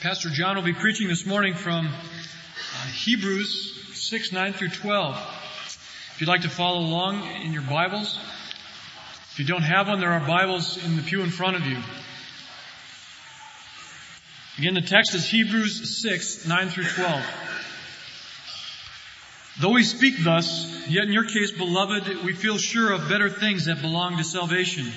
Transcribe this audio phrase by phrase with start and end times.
[0.00, 5.16] Pastor John will be preaching this morning from uh, Hebrews 6, 9 through 12.
[5.16, 8.16] If you'd like to follow along in your Bibles,
[9.32, 11.78] if you don't have one, there are Bibles in the pew in front of you.
[14.58, 17.24] Again, the text is Hebrews 6, 9 through 12.
[19.60, 23.64] Though we speak thus, yet in your case, beloved, we feel sure of better things
[23.64, 24.92] that belong to salvation.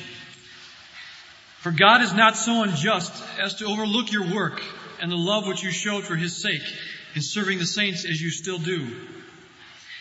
[1.61, 4.61] For God is not so unjust as to overlook your work
[5.01, 6.61] and the love which you showed for his sake
[7.15, 8.95] in serving the saints as you still do.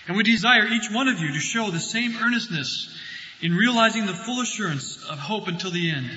[0.06, 2.94] And we desire each one of you to show the same earnestness
[3.40, 6.10] in realizing the full assurance of hope until the end,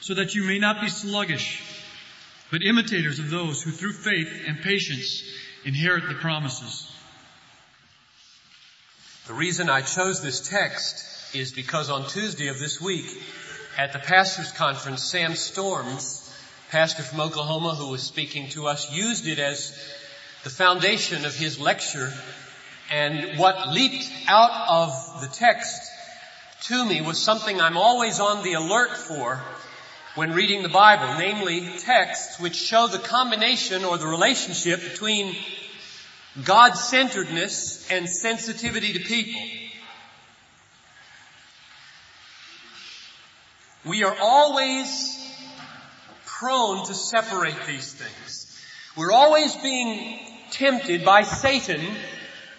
[0.00, 1.62] so that you may not be sluggish,
[2.50, 5.24] but imitators of those who through faith and patience
[5.64, 6.90] inherit the promises.
[9.26, 13.06] The reason I chose this text is because on Tuesday of this week
[13.76, 16.23] at the pastors conference, Sam Storms
[16.74, 19.78] pastor from Oklahoma who was speaking to us used it as
[20.42, 22.12] the foundation of his lecture.
[22.90, 25.80] And what leaped out of the text
[26.62, 29.40] to me was something I'm always on the alert for
[30.16, 35.36] when reading the Bible, namely texts which show the combination or the relationship between
[36.44, 39.40] God-centeredness and sensitivity to people.
[43.84, 45.23] We are always
[46.38, 48.60] prone to separate these things.
[48.96, 50.18] We're always being
[50.50, 51.80] tempted by Satan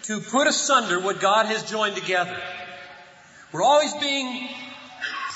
[0.04, 2.36] to put asunder what God has joined together.
[3.52, 4.48] We're always being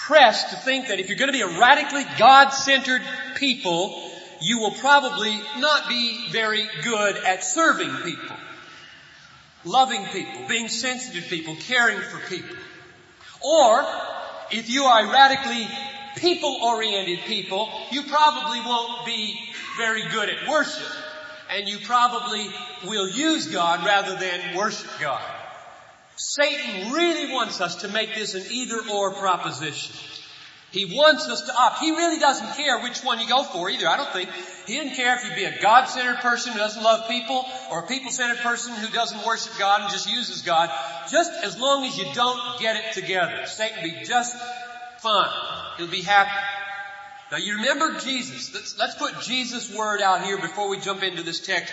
[0.07, 3.03] pressed to think that if you're going to be a radically God-centered
[3.37, 4.11] people,
[4.41, 8.37] you will probably not be very good at serving people,
[9.65, 12.57] loving people, being sensitive to people, caring for people.
[13.43, 13.85] Or,
[14.51, 15.69] if you are radically
[16.17, 19.39] people-oriented people, you probably won't be
[19.77, 20.87] very good at worship.
[21.51, 22.47] And you probably
[22.87, 25.23] will use God rather than worship God.
[26.17, 29.97] Satan really wants us to make this an either or proposition.
[30.71, 31.81] He wants us to opt.
[31.81, 33.89] He really doesn't care which one you go for either.
[33.89, 34.29] I don't think.
[34.67, 37.87] He doesn't care if you be a God-centered person who doesn't love people or a
[37.89, 40.71] people-centered person who doesn't worship God and just uses God.
[41.11, 43.47] Just as long as you don't get it together.
[43.47, 44.37] Satan be just
[44.99, 45.29] fine.
[45.81, 46.31] He'll be happy.
[47.33, 48.53] Now you remember Jesus.
[48.53, 51.73] Let's, let's put Jesus' word out here before we jump into this text.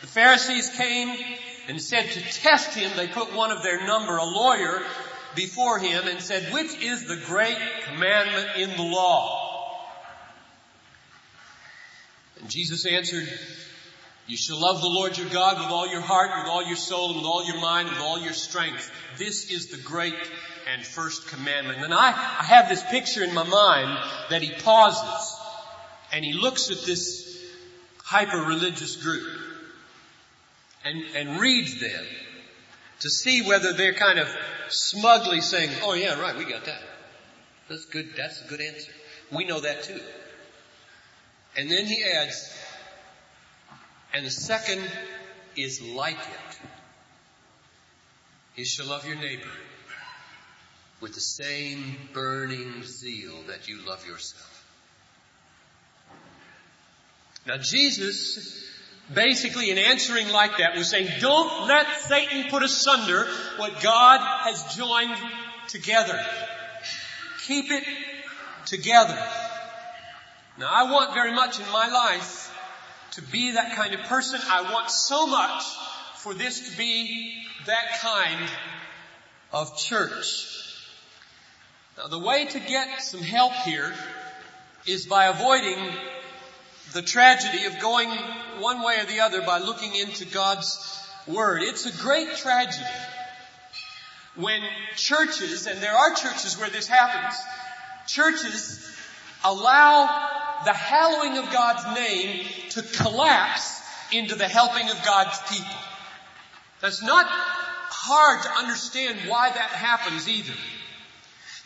[0.00, 1.18] The Pharisees came
[1.66, 4.80] and said to test him, they put one of their number, a lawyer,
[5.34, 9.80] before him and said, which is the great commandment in the law?
[12.40, 13.28] And Jesus answered,
[14.28, 17.08] you shall love the Lord your God with all your heart, with all your soul,
[17.08, 18.90] and with all your mind, and with all your strength.
[19.16, 20.14] This is the great
[20.70, 21.82] and first commandment.
[21.82, 25.34] And I, I have this picture in my mind that he pauses
[26.12, 27.42] and he looks at this
[28.04, 29.26] hyper religious group
[30.84, 32.04] and, and reads them
[33.00, 34.28] to see whether they're kind of
[34.68, 36.82] smugly saying, oh yeah, right, we got that.
[37.68, 38.92] That's good, that's a good answer.
[39.30, 40.00] We know that too.
[41.56, 42.54] And then he adds,
[44.12, 44.82] and the second
[45.56, 46.58] is like it.
[48.56, 49.50] You shall love your neighbor
[51.00, 54.64] with the same burning zeal that you love yourself.
[57.46, 58.64] Now Jesus,
[59.12, 63.26] basically in answering like that was saying, don't let Satan put asunder
[63.56, 65.16] what God has joined
[65.68, 66.20] together.
[67.46, 67.84] Keep it
[68.66, 69.18] together.
[70.58, 72.37] Now I want very much in my life
[73.12, 74.40] to be that kind of person.
[74.48, 75.64] I want so much
[76.16, 77.34] for this to be
[77.66, 78.48] that kind
[79.52, 80.46] of church.
[81.96, 83.92] Now the way to get some help here
[84.86, 85.78] is by avoiding
[86.92, 88.08] the tragedy of going
[88.58, 91.62] one way or the other by looking into God's Word.
[91.62, 92.86] It's a great tragedy
[94.36, 94.62] when
[94.96, 97.38] churches, and there are churches where this happens,
[98.06, 98.96] churches
[99.44, 103.80] allow the hallowing of God's name to collapse
[104.12, 105.76] into the helping of God's people.
[106.80, 110.54] That's not hard to understand why that happens either.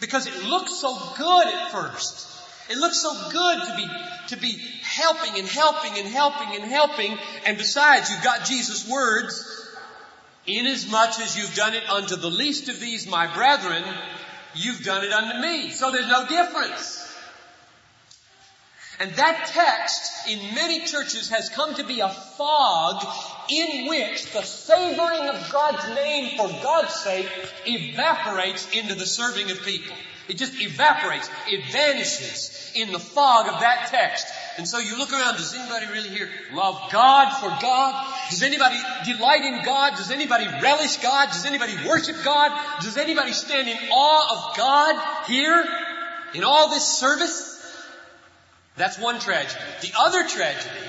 [0.00, 2.28] Because it looks so good at first.
[2.70, 3.86] It looks so good to be,
[4.28, 4.52] to be
[4.82, 7.18] helping and helping and helping and helping.
[7.44, 9.44] And besides, you've got Jesus' words,
[10.46, 13.84] inasmuch as you've done it unto the least of these, my brethren,
[14.54, 15.70] you've done it unto me.
[15.70, 17.01] So there's no difference.
[19.00, 23.04] And that text in many churches has come to be a fog
[23.50, 27.28] in which the savoring of God's name for God's sake
[27.66, 29.96] evaporates into the serving of people.
[30.28, 31.28] It just evaporates.
[31.48, 34.26] It vanishes in the fog of that text.
[34.56, 38.14] And so you look around, does anybody really here love God for God?
[38.30, 39.96] Does anybody delight in God?
[39.96, 41.28] Does anybody relish God?
[41.28, 42.52] Does anybody worship God?
[42.82, 45.64] Does anybody stand in awe of God here
[46.34, 47.51] in all this service?
[48.76, 49.60] That's one tragedy.
[49.82, 50.86] The other tragedy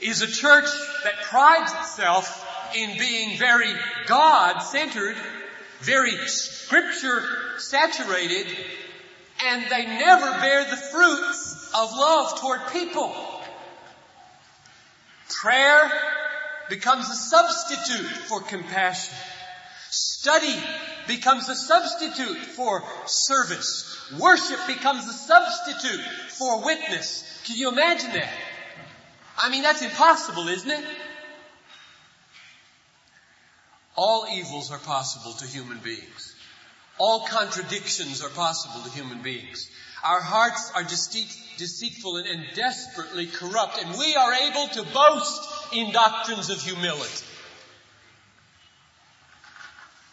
[0.00, 0.68] is a church
[1.04, 3.72] that prides itself in being very
[4.06, 5.16] God-centered,
[5.80, 7.22] very scripture
[7.58, 8.46] saturated,
[9.44, 13.14] and they never bear the fruits of love toward people.
[15.28, 15.90] Prayer
[16.68, 19.14] becomes a substitute for compassion.
[19.90, 20.56] Study
[21.06, 24.10] becomes a substitute for service.
[24.18, 27.24] Worship becomes a substitute for witness.
[27.44, 28.32] Can you imagine that?
[29.38, 30.84] I mean, that's impossible, isn't it?
[33.96, 36.34] All evils are possible to human beings.
[36.98, 39.70] All contradictions are possible to human beings.
[40.04, 46.50] Our hearts are deceitful and desperately corrupt, and we are able to boast in doctrines
[46.50, 47.24] of humility.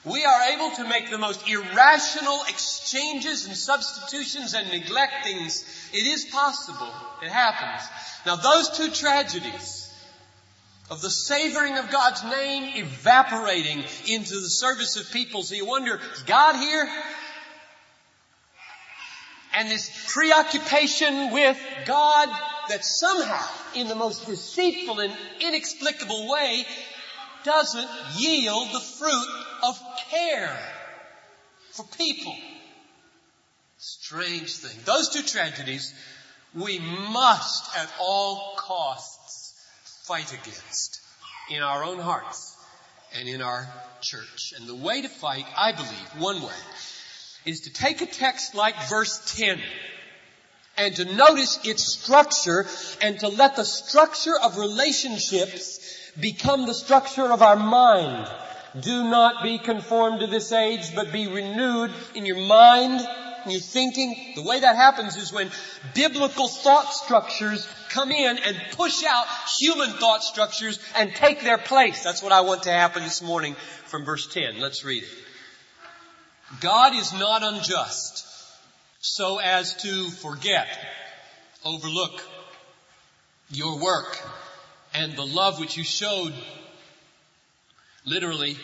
[0.05, 5.65] We are able to make the most irrational exchanges and substitutions and neglect things.
[5.93, 6.89] It is possible.
[7.21, 7.87] It happens.
[8.25, 9.93] Now those two tragedies
[10.89, 15.43] of the savoring of God's name evaporating into the service of people.
[15.43, 16.89] So you wonder, is God here?
[19.55, 22.29] And this preoccupation with God
[22.69, 26.65] that somehow, in the most deceitful and inexplicable way,
[27.43, 29.27] doesn't yield the fruit
[29.63, 30.57] of care
[31.71, 32.35] for people.
[33.77, 34.77] Strange thing.
[34.85, 35.93] Those two tragedies
[36.53, 39.53] we must at all costs
[40.05, 41.01] fight against
[41.51, 42.55] in our own hearts
[43.17, 43.67] and in our
[44.01, 44.53] church.
[44.57, 46.59] And the way to fight, I believe, one way,
[47.45, 49.59] is to take a text like verse 10
[50.77, 52.65] and to notice its structure
[53.01, 58.27] and to let the structure of relationships become the structure of our mind.
[58.79, 63.01] Do not be conformed to this age, but be renewed in your mind
[63.43, 64.33] and your thinking.
[64.35, 65.49] The way that happens is when
[65.95, 69.25] biblical thought structures come in and push out
[69.59, 72.03] human thought structures and take their place.
[72.03, 73.55] That's what I want to happen this morning
[73.85, 74.59] from verse 10.
[74.59, 75.09] Let's read it.
[76.61, 78.25] God is not unjust
[79.01, 80.67] so as to forget,
[81.63, 82.21] overlook
[83.49, 84.19] your work
[84.93, 86.33] and the love which you showed
[88.05, 88.57] literally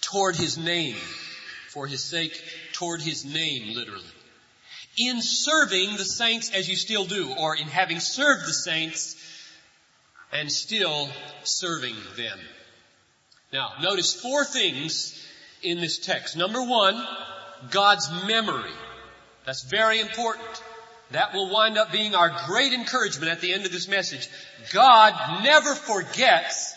[0.00, 0.96] toward his name
[1.68, 2.32] for his sake
[2.72, 4.04] toward his name literally.
[4.96, 9.16] In serving the saints as you still do or in having served the saints
[10.32, 11.08] and still
[11.44, 12.38] serving them.
[13.52, 15.14] Now notice four things
[15.62, 16.36] in this text.
[16.36, 17.06] Number one
[17.70, 18.72] god's memory.
[19.44, 20.62] That's very important.
[21.10, 24.28] That will wind up being our great encouragement at the end of this message.
[24.72, 26.74] God never forgets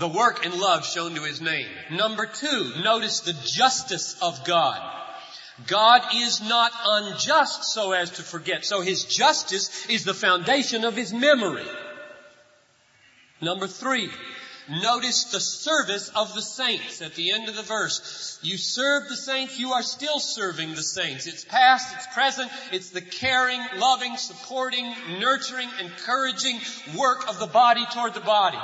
[0.00, 1.68] the work and love shown to His name.
[1.92, 4.80] Number two, notice the justice of God.
[5.66, 8.64] God is not unjust so as to forget.
[8.64, 11.68] So His justice is the foundation of His memory.
[13.42, 14.10] Number three,
[14.68, 18.38] Notice the service of the saints at the end of the verse.
[18.40, 21.26] You serve the saints, you are still serving the saints.
[21.26, 26.60] It's past, it's present, it's the caring, loving, supporting, nurturing, encouraging
[26.96, 28.60] work of the body toward the body.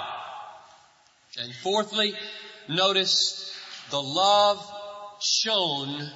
[1.38, 2.14] And fourthly,
[2.68, 3.54] notice
[3.90, 4.64] the love
[5.20, 6.10] shown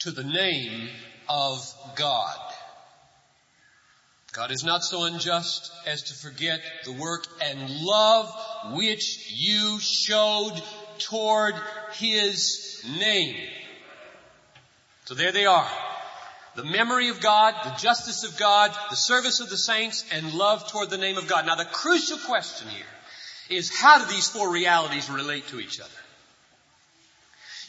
[0.00, 0.88] to the name
[1.28, 1.58] of
[1.94, 2.38] God.
[4.32, 8.32] God is not so unjust as to forget the work and love
[8.72, 10.62] which you showed
[10.98, 11.54] toward
[11.94, 13.36] His name.
[15.06, 15.68] So there they are.
[16.54, 20.70] The memory of God, the justice of God, the service of the saints, and love
[20.70, 21.46] toward the name of God.
[21.46, 22.86] Now the crucial question here
[23.50, 25.90] is how do these four realities relate to each other?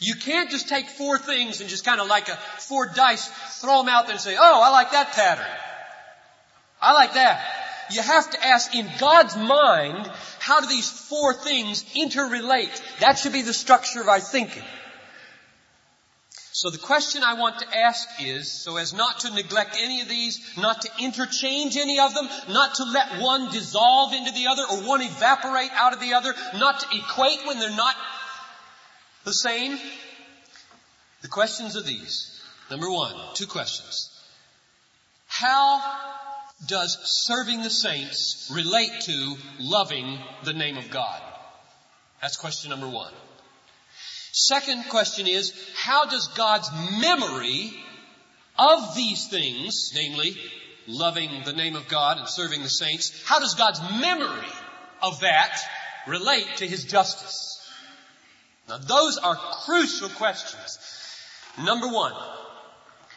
[0.00, 3.28] You can't just take four things and just kind of like a four dice,
[3.60, 5.46] throw them out there and say, oh, I like that pattern.
[6.80, 7.44] I like that.
[7.92, 10.10] You have to ask in God's mind,
[10.40, 12.80] how do these four things interrelate?
[13.00, 14.64] That should be the structure of our thinking.
[16.54, 20.08] So the question I want to ask is, so as not to neglect any of
[20.08, 24.62] these, not to interchange any of them, not to let one dissolve into the other
[24.70, 27.94] or one evaporate out of the other, not to equate when they're not
[29.24, 29.78] the same.
[31.22, 32.38] The questions are these.
[32.70, 34.10] Number one, two questions.
[35.28, 35.80] How
[36.66, 41.22] does serving the saints relate to loving the name of God?
[42.20, 43.12] That's question number one.
[44.32, 47.72] Second question is, how does God's memory
[48.58, 50.36] of these things, namely
[50.86, 54.48] loving the name of God and serving the saints, how does God's memory
[55.02, 55.60] of that
[56.06, 57.60] relate to His justice?
[58.68, 60.78] Now those are crucial questions.
[61.62, 62.14] Number one,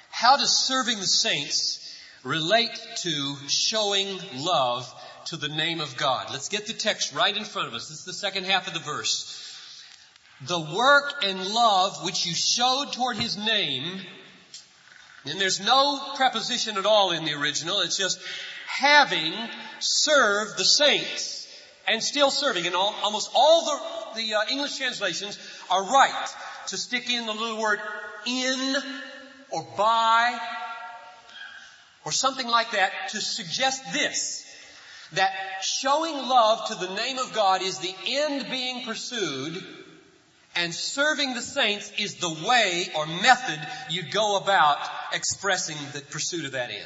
[0.09, 4.93] how does serving the saints relate to showing love
[5.27, 6.27] to the name of God?
[6.31, 7.87] Let's get the text right in front of us.
[7.87, 9.44] This is the second half of the verse.
[10.41, 14.01] The work and love which you showed toward His name,
[15.25, 18.19] and there's no preposition at all in the original, it's just
[18.67, 19.33] having
[19.79, 21.47] served the saints
[21.87, 22.65] and still serving.
[22.65, 23.65] And all, almost all
[24.13, 25.39] the, the uh, English translations
[25.71, 26.27] are right
[26.67, 27.79] to stick in the little word
[28.25, 28.75] in
[29.51, 30.37] or by
[32.03, 34.43] or something like that to suggest this.
[35.13, 39.63] That showing love to the name of God is the end being pursued
[40.55, 43.59] and serving the saints is the way or method
[43.89, 44.77] you go about
[45.13, 46.85] expressing the pursuit of that end.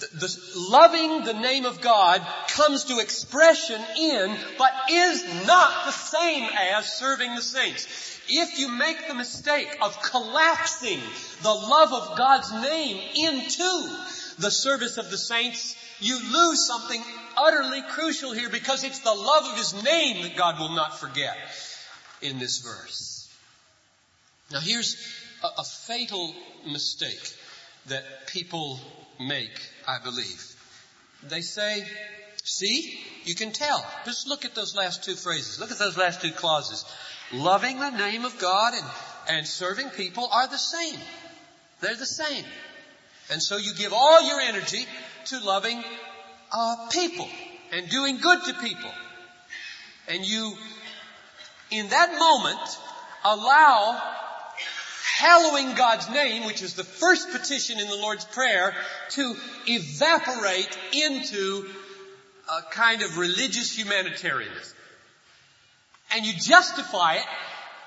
[0.00, 0.38] The, the,
[0.70, 6.86] loving the name of God comes to expression in, but is not the same as
[6.98, 8.20] serving the saints.
[8.28, 11.00] If you make the mistake of collapsing
[11.42, 13.96] the love of God's name into
[14.38, 17.02] the service of the saints, you lose something
[17.38, 21.38] utterly crucial here because it's the love of His name that God will not forget
[22.22, 23.28] in this verse.
[24.52, 24.96] Now here's
[25.42, 26.34] a, a fatal
[26.66, 27.32] mistake
[27.86, 28.78] that people
[29.20, 30.54] make, I believe.
[31.28, 31.86] They say,
[32.44, 33.84] see, you can tell.
[34.04, 35.58] Just look at those last two phrases.
[35.58, 36.84] Look at those last two clauses.
[37.32, 38.86] Loving the name of God and,
[39.28, 40.98] and serving people are the same.
[41.80, 42.44] They're the same.
[43.30, 44.86] And so you give all your energy
[45.26, 45.82] to loving
[46.52, 47.28] uh, people
[47.72, 48.90] and doing good to people.
[50.08, 50.54] And you,
[51.70, 52.78] in that moment,
[53.24, 54.00] allow
[55.18, 58.74] hallowing God's name, which is the first petition in the Lord's Prayer,
[59.10, 59.34] to
[59.66, 61.68] evaporate into
[62.48, 64.76] a kind of religious humanitarianism.
[66.14, 67.24] And you justify it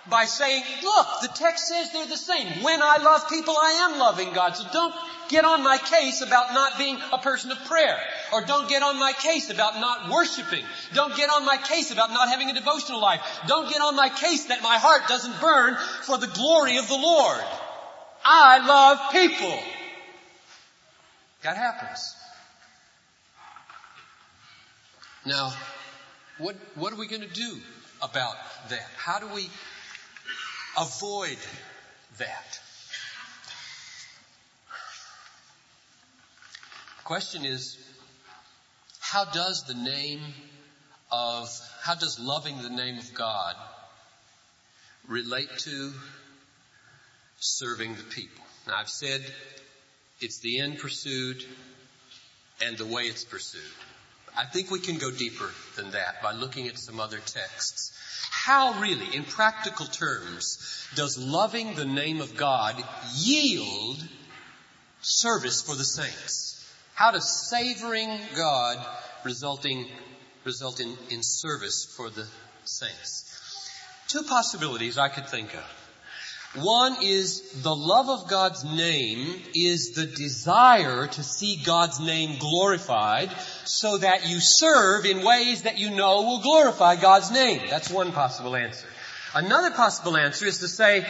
[0.09, 2.63] by saying, look, the text says they're the same.
[2.63, 4.55] When I love people, I am loving God.
[4.55, 4.93] So don't
[5.29, 7.97] get on my case about not being a person of prayer.
[8.33, 10.63] Or don't get on my case about not worshiping.
[10.93, 13.21] Don't get on my case about not having a devotional life.
[13.47, 16.97] Don't get on my case that my heart doesn't burn for the glory of the
[16.97, 17.43] Lord.
[18.23, 19.59] I love people.
[21.43, 22.15] That happens.
[25.25, 25.53] Now,
[26.37, 27.57] what, what are we going to do
[28.01, 28.35] about
[28.69, 28.85] that?
[28.97, 29.49] How do we
[30.77, 31.37] avoid
[32.17, 32.59] that?
[37.03, 37.77] Question is,
[38.99, 40.21] how does the name
[41.11, 41.49] of,
[41.81, 43.55] how does loving the name of God
[45.07, 45.91] relate to
[47.39, 48.43] serving the people?
[48.67, 49.21] Now I've said
[50.21, 51.43] it's the end pursued
[52.61, 53.61] and the way it's pursued.
[54.39, 57.91] I think we can go deeper than that by looking at some other texts.
[58.31, 62.81] How really, in practical terms, does loving the name of God
[63.17, 63.97] yield
[65.01, 66.65] service for the saints?
[66.93, 68.77] How does savoring God
[69.25, 69.89] resulting,
[70.45, 72.25] result in, in service for the
[72.63, 73.25] saints?
[74.07, 75.88] Two possibilities I could think of.
[76.55, 83.29] One is the love of God's name is the desire to see God's name glorified
[83.65, 87.61] so that you serve in ways that you know will glorify God's name.
[87.69, 88.87] That's one possible answer.
[89.35, 91.05] Another possible answer is to say,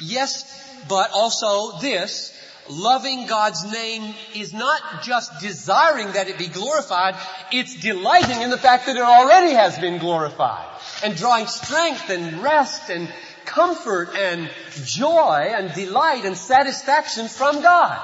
[0.00, 0.42] yes,
[0.88, 2.34] but also this,
[2.70, 7.14] loving God's name is not just desiring that it be glorified,
[7.52, 10.66] it's delighting in the fact that it already has been glorified.
[11.04, 13.12] And drawing strength and rest and
[13.44, 14.50] comfort and
[14.84, 18.00] joy and delight and satisfaction from God.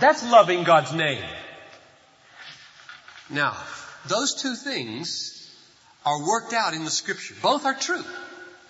[0.00, 1.24] That's loving God's name.
[3.30, 3.56] Now,
[4.06, 5.32] those two things
[6.04, 7.34] are worked out in the scripture.
[7.42, 8.04] Both are true.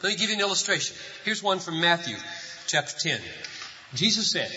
[0.02, 0.96] Let me give you an illustration.
[1.24, 2.16] Here's one from Matthew
[2.66, 3.20] chapter 10.
[3.94, 4.50] Jesus said,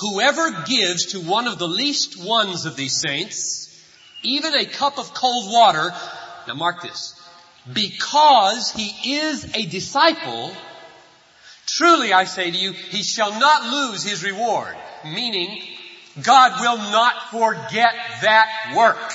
[0.00, 3.68] Whoever gives to one of the least ones of these saints,
[4.22, 5.92] even a cup of cold water,
[6.48, 7.14] now mark this,
[7.70, 10.52] because he is a disciple,
[11.66, 14.76] Truly I say to you, he shall not lose his reward.
[15.04, 15.62] Meaning,
[16.22, 19.12] God will not forget that work.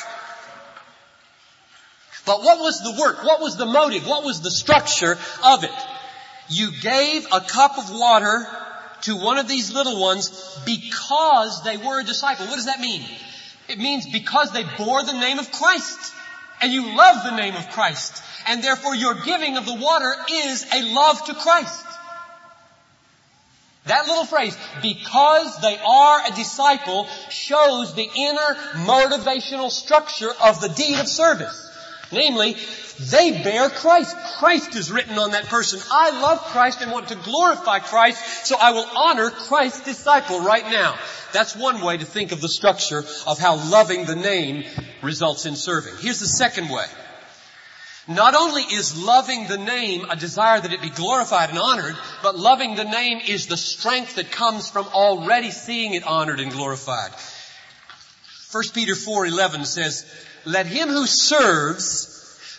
[2.26, 3.24] But what was the work?
[3.24, 4.06] What was the motive?
[4.06, 5.72] What was the structure of it?
[6.50, 8.46] You gave a cup of water
[9.02, 12.48] to one of these little ones because they were a disciple.
[12.48, 13.04] What does that mean?
[13.70, 16.14] It means because they bore the name of Christ.
[16.62, 20.66] and you love the name of Christ, and therefore your giving of the water is
[20.74, 21.86] a love to Christ.
[23.88, 30.70] That little phrase, because they are a disciple, shows the inner motivational structure of the
[30.70, 31.64] deed of service.
[32.12, 32.56] Namely,
[33.00, 34.16] they bear Christ.
[34.40, 35.80] Christ is written on that person.
[35.92, 40.66] I love Christ and want to glorify Christ, so I will honor Christ's disciple right
[40.66, 40.98] now.
[41.34, 44.64] That's one way to think of the structure of how loving the name
[45.04, 45.94] results in serving.
[46.00, 46.86] Here's the second way.
[48.08, 52.40] Not only is loving the name a desire that it be glorified and honored, but
[52.40, 57.12] loving the name is the strength that comes from already seeing it honored and glorified.
[58.52, 60.06] 1 Peter 4:11 says,
[60.46, 62.08] "Let him who serves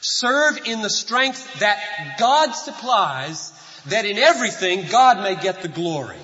[0.02, 1.78] serve in the strength that
[2.18, 3.50] God supplies,
[3.86, 6.20] that in everything God may get the glory."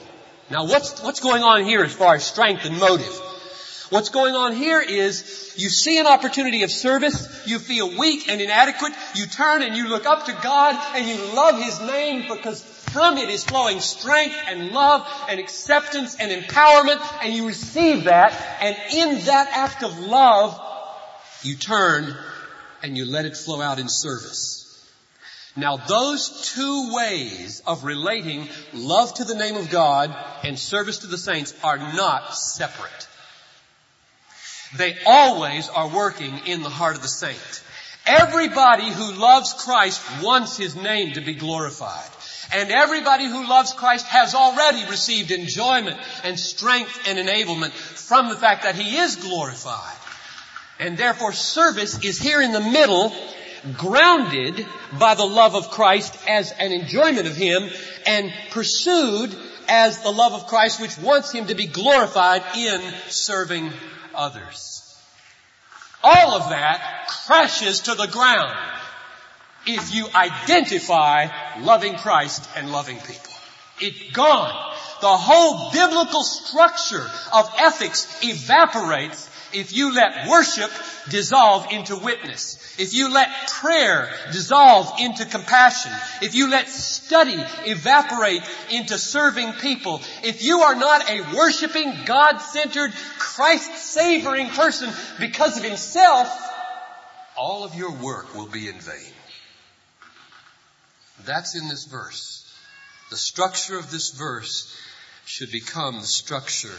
[0.50, 3.21] Now what's what's going on here as far as strength and motive?
[3.95, 8.41] What's going on here is you see an opportunity of service, you feel weak and
[8.41, 12.61] inadequate, you turn and you look up to God and you love His name because
[12.61, 18.33] from it is flowing strength and love and acceptance and empowerment and you receive that
[18.61, 20.61] and in that act of love,
[21.45, 22.17] you turn
[22.83, 24.85] and you let it flow out in service.
[25.55, 31.07] Now those two ways of relating love to the name of God and service to
[31.07, 33.07] the saints are not separate.
[34.76, 37.62] They always are working in the heart of the saint.
[38.07, 42.11] Everybody who loves Christ wants His name to be glorified.
[42.52, 48.37] And everybody who loves Christ has already received enjoyment and strength and enablement from the
[48.37, 49.97] fact that He is glorified.
[50.78, 53.14] And therefore service is here in the middle,
[53.78, 54.66] grounded
[54.99, 57.71] by the love of Christ as an enjoyment of Him
[58.07, 59.35] and pursued
[59.66, 63.73] as the love of Christ which wants Him to be glorified in serving
[64.14, 64.80] others.
[66.02, 68.54] All of that crashes to the ground
[69.66, 71.28] if you identify
[71.61, 73.33] loving Christ and loving people.
[73.80, 74.75] It's gone.
[75.00, 80.70] The whole biblical structure of ethics evaporates if you let worship
[81.08, 88.43] dissolve into witness, if you let prayer dissolve into compassion, if you let study evaporate
[88.71, 94.90] into serving people, if you are not a worshiping, God-centered, Christ-savoring person
[95.21, 96.28] because of himself,
[97.36, 99.12] all of your work will be in vain.
[101.25, 102.40] That's in this verse.
[103.10, 104.76] The structure of this verse
[105.26, 106.76] should become the structure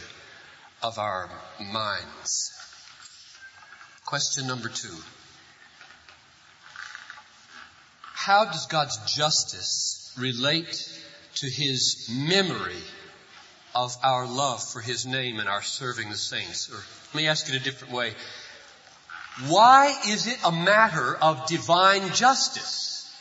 [0.82, 2.55] of our minds.
[4.06, 4.96] Question number two.
[8.02, 11.02] How does God's justice relate
[11.36, 12.84] to His memory
[13.74, 16.70] of our love for His name and our serving the saints?
[16.72, 18.14] Or let me ask it a different way.
[19.48, 23.12] Why is it a matter of divine justice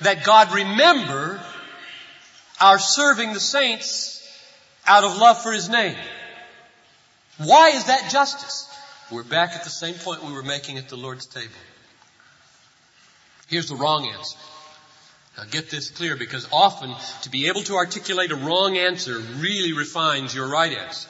[0.00, 1.40] that God remember
[2.60, 4.28] our serving the saints
[4.88, 5.96] out of love for His name?
[7.38, 8.68] Why is that justice?
[9.10, 11.52] We're back at the same point we were making at the Lord's table.
[13.46, 14.36] Here's the wrong answer.
[15.36, 16.92] Now get this clear because often
[17.22, 21.08] to be able to articulate a wrong answer really refines your right answer.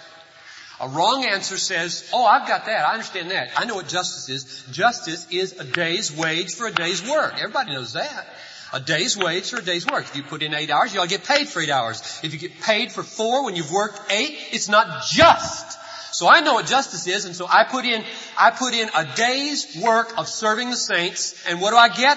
[0.79, 2.87] A wrong answer says, oh, I've got that.
[2.87, 3.53] I understand that.
[3.57, 4.65] I know what justice is.
[4.71, 7.37] Justice is a day's wage for a day's work.
[7.39, 8.27] Everybody knows that.
[8.75, 10.05] A day's wage for a day's work.
[10.05, 12.21] If you put in eight hours, you ought to get paid for eight hours.
[12.23, 15.79] If you get paid for four when you've worked eight, it's not just.
[16.17, 18.03] So I know what justice is, and so I put in,
[18.39, 22.17] I put in a day's work of serving the saints, and what do I get?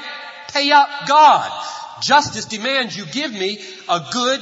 [0.53, 1.51] Pay up God.
[2.01, 3.59] Justice demands you give me
[3.89, 4.39] a good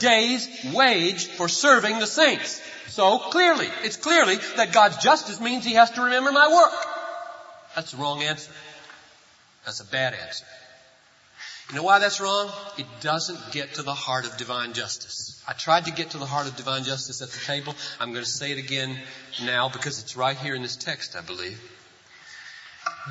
[0.00, 2.60] day's wage for serving the saints.
[2.88, 6.86] So clearly, it's clearly that God's justice means He has to remember my work.
[7.76, 8.50] That's the wrong answer.
[9.64, 10.44] That's a bad answer.
[11.70, 12.48] You know why that's wrong?
[12.78, 15.42] It doesn't get to the heart of divine justice.
[15.48, 17.74] I tried to get to the heart of divine justice at the table.
[17.98, 18.96] I'm going to say it again
[19.42, 21.60] now because it's right here in this text, I believe.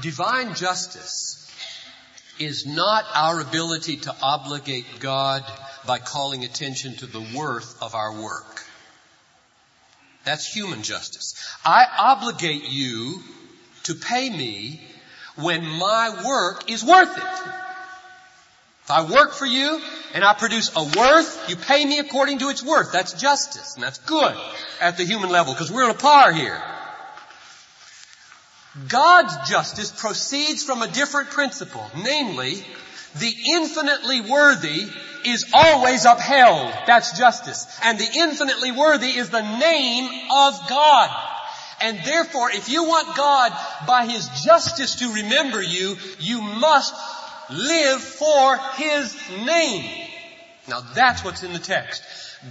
[0.02, 1.52] Divine justice
[2.39, 5.44] is not our ability to obligate God
[5.86, 8.63] by calling attention to the worth of our work.
[10.24, 11.36] That's human justice.
[11.65, 13.22] I obligate you
[13.84, 14.82] to pay me
[15.36, 17.64] when my work is worth it.
[18.86, 19.82] If I work for you
[20.13, 22.91] and I produce a worth, you pay me according to its worth.
[22.91, 24.38] That's justice and that's good
[24.80, 26.62] at the human level because we're on a par here.
[28.88, 32.63] God's justice proceeds from a different principle, namely,
[33.17, 34.86] the infinitely worthy
[35.26, 36.71] is always upheld.
[36.86, 37.65] That's justice.
[37.84, 41.10] And the infinitely worthy is the name of God.
[41.82, 43.52] And therefore, if you want God
[43.88, 46.93] by His justice to remember you, you must
[47.50, 50.08] live for His name.
[50.68, 52.04] Now that's what's in the text.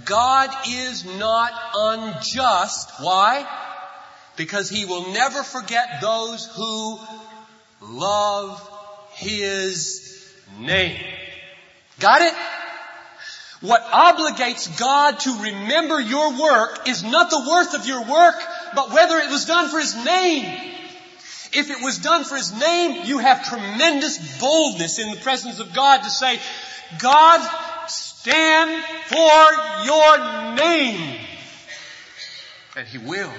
[0.03, 2.91] God is not unjust.
[2.99, 3.47] Why?
[4.35, 6.99] Because He will never forget those who
[7.81, 8.69] love
[9.13, 10.99] His name.
[11.99, 12.33] Got it?
[13.61, 18.35] What obligates God to remember your work is not the worth of your work,
[18.75, 20.73] but whether it was done for His name.
[21.55, 25.73] If it was done for His name, you have tremendous boldness in the presence of
[25.73, 26.37] God to say,
[26.99, 27.39] God,
[27.87, 31.19] stand for your name.
[32.75, 33.31] And He will.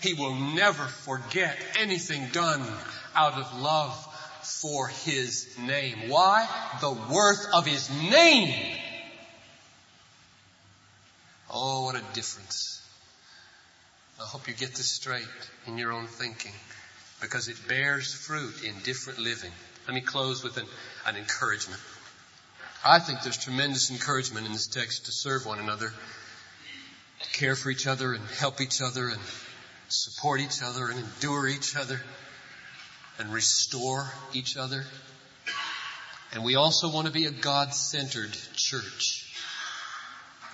[0.00, 2.62] He will never forget anything done
[3.16, 3.92] out of love
[4.42, 6.08] for His name.
[6.08, 6.48] Why?
[6.80, 8.78] The worth of His name.
[11.50, 12.80] Oh, what a difference.
[14.20, 15.24] I hope you get this straight
[15.66, 16.52] in your own thinking
[17.20, 19.52] because it bears fruit in different living.
[19.86, 20.66] Let me close with an,
[21.06, 21.80] an encouragement.
[22.84, 25.92] I think there's tremendous encouragement in this text to serve one another,
[27.22, 29.20] to care for each other and help each other and
[29.88, 32.00] support each other and endure each other
[33.18, 34.84] and restore each other.
[36.32, 39.32] And we also want to be a God-centered church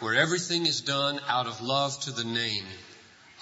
[0.00, 2.64] where everything is done out of love to the name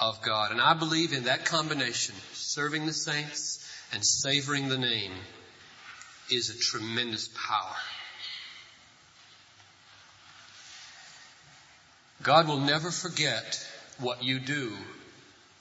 [0.01, 0.53] of God.
[0.53, 2.15] And I believe in that combination,
[2.51, 5.13] serving the saints and savoring the name
[6.33, 7.77] is a tremendous power.
[12.25, 13.65] God will never forget
[14.01, 14.73] what you do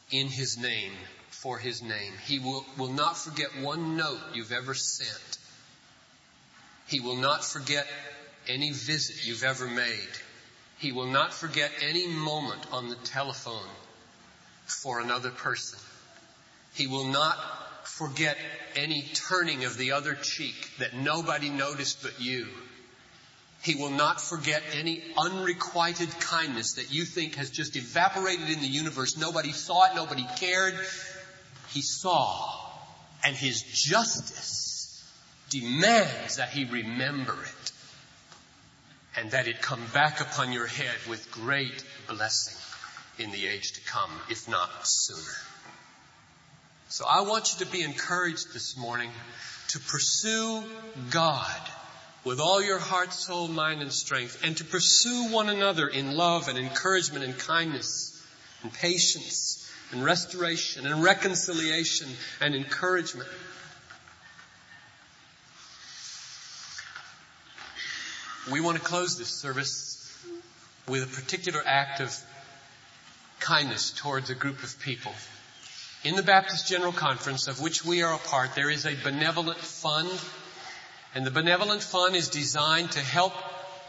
[0.10, 0.91] in His name,
[1.30, 2.13] for His name.
[2.25, 5.38] He will, will not forget one note you've ever sent.
[6.88, 7.86] He will not forget
[8.47, 10.10] any visit you've ever made.
[10.80, 13.69] He will not forget any moment on the telephone
[14.65, 15.78] for another person.
[16.73, 17.38] He will not
[17.88, 18.38] forget
[18.75, 22.47] any turning of the other cheek that nobody noticed but you.
[23.62, 28.67] He will not forget any unrequited kindness that you think has just evaporated in the
[28.67, 29.17] universe.
[29.17, 30.75] Nobody saw it, nobody cared.
[31.71, 32.55] He saw.
[33.25, 35.03] And His justice
[35.49, 37.71] demands that He remember it.
[39.17, 42.58] And that it come back upon your head with great blessing
[43.17, 45.36] in the age to come, if not sooner.
[46.91, 49.12] So I want you to be encouraged this morning
[49.69, 50.63] to pursue
[51.12, 51.62] God
[52.23, 56.47] with all your heart, soul, mind, and strength, and to pursue one another in love
[56.47, 58.19] and encouragement and kindness
[58.63, 62.10] and patience and restoration and reconciliation
[62.41, 63.30] and encouragement.
[68.52, 70.12] We want to close this service
[70.88, 72.17] with a particular act of
[73.39, 75.13] kindness towards a group of people.
[76.03, 79.59] In the Baptist General Conference, of which we are a part, there is a benevolent
[79.59, 80.09] fund
[81.15, 83.33] and the Benevolent Fund is designed to help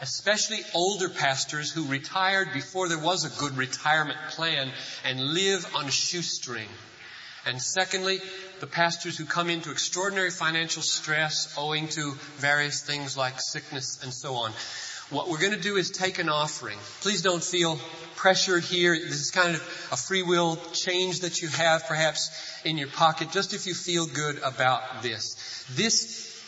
[0.01, 4.71] especially older pastors who retired before there was a good retirement plan
[5.05, 6.67] and live on a shoestring.
[7.45, 8.19] And secondly,
[8.59, 14.11] the pastors who come into extraordinary financial stress owing to various things like sickness and
[14.11, 14.51] so on.
[15.11, 16.77] What we're going to do is take an offering.
[17.01, 17.77] Please don't feel
[18.15, 18.97] pressured here.
[18.97, 22.29] This is kind of a free will change that you have perhaps
[22.63, 25.65] in your pocket, just if you feel good about this.
[25.75, 26.41] This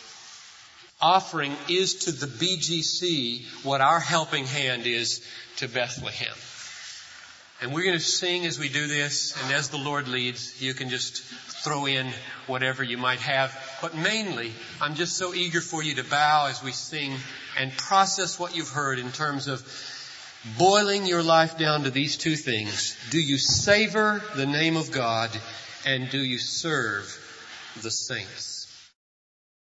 [0.98, 5.22] offering is to the BGC what our helping hand is
[5.56, 6.34] to Bethlehem.
[7.64, 10.74] And we're going to sing as we do this, and as the Lord leads, you
[10.74, 11.22] can just
[11.64, 12.12] throw in
[12.46, 13.58] whatever you might have.
[13.80, 17.16] But mainly, I'm just so eager for you to bow as we sing
[17.58, 19.62] and process what you've heard in terms of
[20.58, 22.98] boiling your life down to these two things.
[23.08, 25.30] Do you savor the name of God
[25.86, 27.18] and do you serve
[27.80, 28.53] the saints?